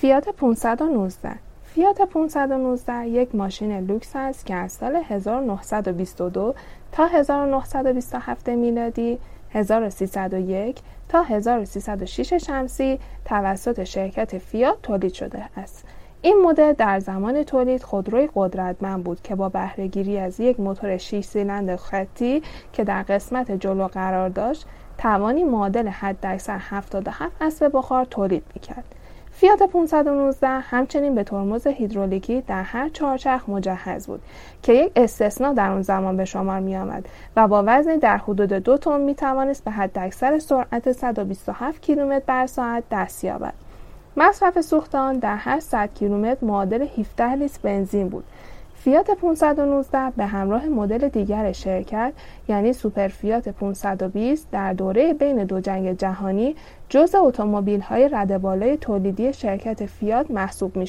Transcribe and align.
فیات 0.00 0.28
519 0.28 1.30
فیات 1.62 2.02
519 2.02 3.06
یک 3.06 3.34
ماشین 3.34 3.86
لوکس 3.86 4.10
است 4.14 4.46
که 4.46 4.54
از 4.54 4.72
سال 4.72 4.96
1922 4.96 6.54
تا 6.92 7.06
1927 7.06 8.48
میلادی 8.48 9.18
1301 9.50 10.78
تا 11.08 11.22
1306 11.22 12.34
شمسی 12.34 12.98
توسط 13.24 13.84
شرکت 13.84 14.38
فیات 14.38 14.82
تولید 14.82 15.12
شده 15.12 15.44
است. 15.56 15.84
این 16.22 16.42
مدل 16.44 16.72
در 16.72 17.00
زمان 17.00 17.42
تولید 17.42 17.82
خودروی 17.82 18.28
قدرتمند 18.34 19.04
بود 19.04 19.22
که 19.22 19.34
با 19.34 19.48
بهرهگیری 19.48 20.18
از 20.18 20.40
یک 20.40 20.60
موتور 20.60 20.96
6 20.96 21.24
سیلندر 21.24 21.76
خطی 21.76 22.42
که 22.72 22.84
در 22.84 23.02
قسمت 23.02 23.50
جلو 23.50 23.86
قرار 23.86 24.28
داشت 24.28 24.66
توانی 24.98 25.44
معادل 25.44 25.88
حداکثر 25.88 26.58
77 26.60 27.32
اسب 27.40 27.70
بخار 27.74 28.04
تولید 28.04 28.42
می‌کرد. 28.54 28.99
فیات 29.32 29.62
519 29.62 30.48
همچنین 30.48 31.14
به 31.14 31.24
ترمز 31.24 31.66
هیدرولیکی 31.66 32.40
در 32.40 32.62
هر 32.62 32.88
چهارچرخ 32.88 33.48
مجهز 33.48 34.06
بود 34.06 34.20
که 34.62 34.72
یک 34.72 34.92
استثنا 34.96 35.52
در 35.52 35.70
اون 35.70 35.82
زمان 35.82 36.16
به 36.16 36.24
شمار 36.24 36.60
می 36.60 36.76
آمد 36.76 37.08
و 37.36 37.48
با 37.48 37.64
وزنی 37.66 37.98
در 37.98 38.16
حدود 38.16 38.52
دو 38.52 38.76
تن 38.76 39.00
می 39.00 39.14
توانست 39.14 39.64
به 39.64 39.70
حداکثر 39.70 40.38
سرعت 40.38 40.92
127 40.92 41.82
کیلومتر 41.82 42.24
بر 42.26 42.46
ساعت 42.46 42.84
دست 42.90 43.24
یابد. 43.24 43.54
مصرف 44.16 44.60
سوخت 44.60 44.94
آن 44.94 45.18
در 45.18 45.36
هر 45.36 45.60
100 45.60 45.94
کیلومتر 45.94 46.46
معادل 46.46 46.86
17 46.98 47.34
لیتر 47.34 47.58
بنزین 47.62 48.08
بود 48.08 48.24
فیات 48.84 49.10
519 49.10 50.12
به 50.16 50.26
همراه 50.26 50.66
مدل 50.66 51.08
دیگر 51.08 51.52
شرکت 51.52 52.12
یعنی 52.48 52.72
سوپر 52.72 53.08
فیات 53.08 53.48
520 53.48 54.50
در 54.50 54.72
دوره 54.72 55.14
بین 55.14 55.44
دو 55.44 55.60
جنگ 55.60 55.92
جهانی 55.92 56.56
جز 56.88 57.14
اتومبیل 57.14 57.80
های 57.80 58.08
ردبالای 58.08 58.76
تولیدی 58.76 59.32
شرکت 59.32 59.86
فیات 59.86 60.30
محسوب 60.30 60.76
می 60.76 60.86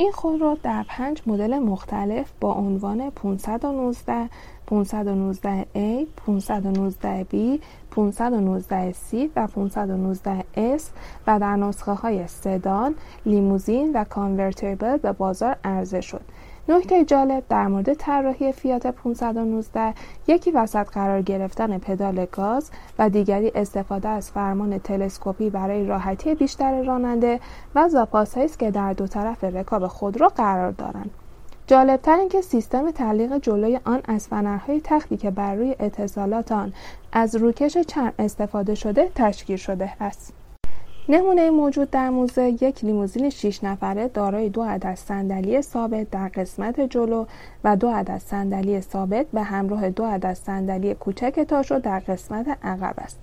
این 0.00 0.12
خودرو 0.12 0.56
در 0.62 0.84
پنج 0.88 1.22
مدل 1.26 1.58
مختلف 1.58 2.32
با 2.40 2.52
عنوان 2.54 3.10
519 3.10 4.28
519A، 4.70 6.06
519B، 6.26 7.58
519C 7.96 9.14
و 9.36 9.46
519S 9.46 10.82
و 11.26 11.38
در 11.38 11.56
نسخه 11.56 11.92
های 11.92 12.26
سدان، 12.26 12.94
لیموزین 13.26 13.92
و 13.94 14.04
کانورتیبل 14.04 14.96
به 14.96 15.12
بازار 15.12 15.56
عرضه 15.64 16.00
شد. 16.00 16.22
نکته 16.68 17.04
جالب 17.04 17.44
در 17.48 17.66
مورد 17.66 17.94
طراحی 17.94 18.52
فیات 18.52 18.86
519 18.86 19.94
یکی 20.26 20.50
وسط 20.50 20.88
قرار 20.88 21.22
گرفتن 21.22 21.78
پدال 21.78 22.26
گاز 22.32 22.70
و 22.98 23.08
دیگری 23.10 23.52
استفاده 23.54 24.08
از 24.08 24.30
فرمان 24.30 24.78
تلسکوپی 24.78 25.50
برای 25.50 25.86
راحتی 25.86 26.34
بیشتر 26.34 26.82
راننده 26.82 27.40
و 27.74 27.88
زاپاس 27.88 28.38
است 28.38 28.58
که 28.58 28.70
در 28.70 28.92
دو 28.92 29.06
طرف 29.06 29.44
رکاب 29.44 29.86
خودرو 29.86 30.28
قرار 30.28 30.70
دارند. 30.70 31.10
جالبتر 31.66 32.16
اینکه 32.18 32.40
سیستم 32.40 32.90
تعلیق 32.90 33.38
جلوی 33.38 33.80
آن 33.84 34.00
از 34.04 34.28
فنرهای 34.28 34.80
تختی 34.84 35.16
که 35.16 35.30
بر 35.30 35.54
روی 35.54 35.76
اتصالات 35.80 36.52
آن 36.52 36.72
از 37.12 37.36
روکش 37.36 37.78
چرم 37.78 38.12
استفاده 38.18 38.74
شده 38.74 39.10
تشکیل 39.14 39.56
شده 39.56 39.92
است. 40.00 40.39
نمونه 41.10 41.50
موجود 41.50 41.90
در 41.90 42.10
موزه 42.10 42.42
یک 42.42 42.84
لیموزین 42.84 43.30
6 43.30 43.64
نفره 43.64 44.08
دارای 44.08 44.48
دو 44.48 44.62
عدد 44.62 44.94
صندلی 44.94 45.62
ثابت 45.62 46.10
در 46.10 46.28
قسمت 46.28 46.80
جلو 46.80 47.26
و 47.64 47.76
دو 47.76 47.88
عدد 47.88 48.18
صندلی 48.18 48.80
ثابت 48.80 49.26
به 49.32 49.42
همراه 49.42 49.90
دو 49.90 50.04
عدد 50.04 50.32
صندلی 50.32 50.94
کوچک 50.94 51.40
تاشو 51.40 51.78
در 51.78 51.98
قسمت 51.98 52.58
عقب 52.62 52.94
است. 52.98 53.18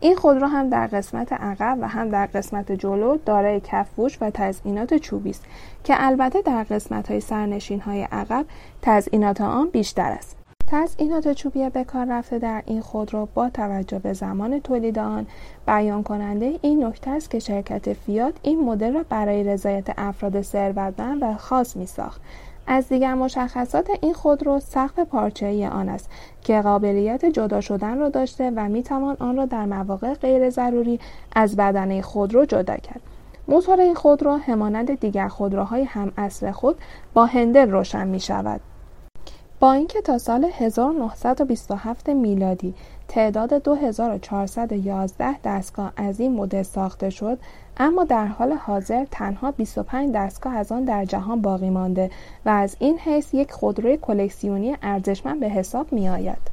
این 0.00 0.16
خودرو 0.16 0.46
هم 0.46 0.70
در 0.70 0.86
قسمت 0.86 1.32
عقب 1.32 1.78
و 1.80 1.88
هم 1.88 2.08
در 2.08 2.26
قسمت 2.26 2.72
جلو 2.72 3.16
دارای 3.26 3.60
کفوش 3.64 4.18
و 4.20 4.30
تزئینات 4.30 4.94
چوبی 4.94 5.30
است 5.30 5.44
که 5.84 5.94
البته 5.98 6.42
در 6.42 6.62
قسمت 6.62 7.10
های 7.10 7.20
سرنشین 7.20 7.82
عقب 8.12 8.44
تزئینات 8.82 9.40
آن 9.40 9.68
بیشتر 9.68 10.10
است. 10.10 10.39
تزئینات 10.72 11.32
چوبی 11.32 11.70
به 11.70 11.84
کار 11.84 12.06
رفته 12.06 12.38
در 12.38 12.62
این 12.66 12.80
خودرو 12.80 13.28
با 13.34 13.50
توجه 13.50 13.98
به 13.98 14.12
زمان 14.12 14.60
تولید 14.60 14.98
آن 14.98 15.26
بیان 15.66 16.02
کننده 16.02 16.58
این 16.62 16.84
نکته 16.84 17.10
است 17.10 17.30
که 17.30 17.38
شرکت 17.38 17.92
فیات 17.92 18.34
این 18.42 18.64
مدل 18.64 18.92
را 18.92 19.04
برای 19.08 19.44
رضایت 19.44 19.88
افراد 19.98 20.42
ثروتمند 20.42 21.22
و 21.22 21.34
خاص 21.34 21.76
می 21.76 21.86
ساخت 21.86 22.20
از 22.66 22.88
دیگر 22.88 23.14
مشخصات 23.14 23.90
این 24.02 24.14
خودرو 24.14 24.60
سقف 24.60 24.98
پارچه‌ای 24.98 25.66
آن 25.66 25.88
است 25.88 26.10
که 26.42 26.60
قابلیت 26.60 27.24
جدا 27.24 27.60
شدن 27.60 27.98
را 27.98 28.08
داشته 28.08 28.52
و 28.56 28.68
می 28.68 28.82
توان 28.82 29.16
آن 29.20 29.36
را 29.36 29.46
در 29.46 29.64
مواقع 29.64 30.14
غیر 30.14 30.50
ضروری 30.50 31.00
از 31.32 31.56
بدنه 31.56 32.02
خودرو 32.02 32.44
جدا 32.44 32.76
کرد. 32.76 33.00
موتور 33.48 33.80
این 33.80 33.94
خودرو 33.94 34.36
همانند 34.36 35.00
دیگر 35.00 35.28
خودروهای 35.28 35.84
هم 35.84 36.12
اصل 36.16 36.50
خود 36.50 36.76
با 37.14 37.26
هندل 37.26 37.70
روشن 37.70 38.08
می 38.08 38.20
شود. 38.20 38.60
با 39.60 39.72
اینکه 39.72 40.00
تا 40.00 40.18
سال 40.18 40.44
1927 40.58 42.08
میلادی 42.08 42.74
تعداد 43.08 43.54
2411 43.54 45.40
دستگاه 45.44 45.92
از 45.96 46.20
این 46.20 46.32
مدل 46.32 46.62
ساخته 46.62 47.10
شد 47.10 47.38
اما 47.76 48.04
در 48.04 48.26
حال 48.26 48.52
حاضر 48.52 49.04
تنها 49.10 49.50
25 49.50 50.12
دستگاه 50.14 50.56
از 50.56 50.72
آن 50.72 50.84
در 50.84 51.04
جهان 51.04 51.42
باقی 51.42 51.70
مانده 51.70 52.10
و 52.46 52.48
از 52.48 52.76
این 52.78 52.98
حیث 52.98 53.34
یک 53.34 53.52
خودروی 53.52 53.96
کلکسیونی 53.96 54.76
ارزشمند 54.82 55.40
به 55.40 55.48
حساب 55.48 55.92
می 55.92 56.08
آید. 56.08 56.49